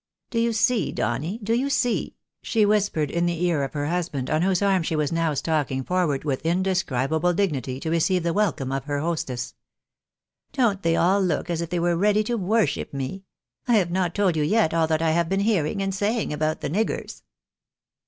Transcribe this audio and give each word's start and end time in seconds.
"Do 0.31 0.39
you 0.39 0.51
see, 0.51 0.91
Donny?— 0.91 1.39
do 1.43 1.53
you 1.53 1.69
see?" 1.69 2.15
she 2.41 2.65
whispered 2.65 3.11
in 3.11 3.27
the 3.27 3.43
ear 3.45 3.63
of 3.63 3.73
her 3.73 3.85
husband, 3.85 4.31
on 4.31 4.41
whose 4.41 4.63
arm 4.63 4.81
she 4.81 4.95
was 4.95 5.11
now 5.11 5.35
stalking 5.35 5.83
forward 5.83 6.23
with 6.23 6.43
indescribable 6.43 7.33
dignity 7.35 7.79
to 7.81 7.91
receive 7.91 8.23
the 8.23 8.33
welcome 8.33 8.71
of 8.71 8.85
her 8.85 8.97
hostess." 8.99 9.53
Don't 10.53 10.81
they 10.81 10.95
all 10.95 11.21
look 11.21 11.51
as 11.51 11.61
if 11.61 11.69
they 11.69 11.79
were 11.79 11.95
ready 11.95 12.23
to 12.23 12.33
worship 12.35 12.95
me? 12.95 13.25
I 13.67 13.75
have 13.75 13.91
not 13.91 14.15
told 14.15 14.35
you 14.35 14.41
yet 14.41 14.73
all 14.73 14.87
that 14.87 15.03
I 15.03 15.11
have 15.11 15.29
been 15.29 15.41
hearing 15.41 15.83
and 15.83 15.93
saying 15.93 16.33
about 16.33 16.61
the 16.61 16.69
niggers." 16.71 17.21